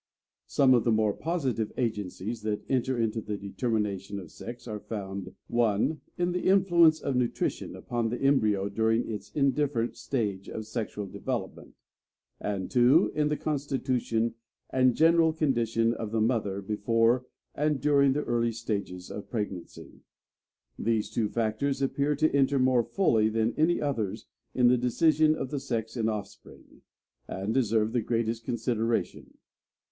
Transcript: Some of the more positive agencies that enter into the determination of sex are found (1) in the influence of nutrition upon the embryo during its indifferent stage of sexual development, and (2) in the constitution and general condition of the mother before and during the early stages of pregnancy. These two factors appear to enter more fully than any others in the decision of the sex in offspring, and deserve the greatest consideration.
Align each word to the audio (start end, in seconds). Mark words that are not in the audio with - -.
Some 0.47 0.73
of 0.73 0.83
the 0.83 0.91
more 0.91 1.13
positive 1.13 1.71
agencies 1.77 2.41
that 2.41 2.65
enter 2.67 2.97
into 2.97 3.21
the 3.21 3.37
determination 3.37 4.19
of 4.19 4.31
sex 4.31 4.67
are 4.67 4.79
found 4.79 5.35
(1) 5.47 6.01
in 6.17 6.31
the 6.31 6.41
influence 6.47 6.99
of 6.99 7.15
nutrition 7.15 7.75
upon 7.75 8.09
the 8.09 8.19
embryo 8.19 8.67
during 8.67 9.07
its 9.07 9.29
indifferent 9.33 9.95
stage 9.95 10.49
of 10.49 10.65
sexual 10.65 11.05
development, 11.05 11.75
and 12.39 12.71
(2) 12.71 13.11
in 13.13 13.27
the 13.27 13.37
constitution 13.37 14.33
and 14.71 14.95
general 14.95 15.31
condition 15.33 15.93
of 15.93 16.09
the 16.09 16.19
mother 16.19 16.63
before 16.63 17.27
and 17.53 17.79
during 17.79 18.13
the 18.13 18.23
early 18.23 18.51
stages 18.51 19.11
of 19.11 19.29
pregnancy. 19.29 20.01
These 20.79 21.11
two 21.11 21.29
factors 21.29 21.79
appear 21.79 22.15
to 22.15 22.35
enter 22.35 22.57
more 22.57 22.83
fully 22.83 23.29
than 23.29 23.53
any 23.55 23.79
others 23.79 24.25
in 24.55 24.67
the 24.67 24.79
decision 24.79 25.35
of 25.35 25.51
the 25.51 25.59
sex 25.59 25.95
in 25.95 26.09
offspring, 26.09 26.81
and 27.27 27.53
deserve 27.53 27.93
the 27.93 28.01
greatest 28.01 28.43
consideration. 28.43 29.37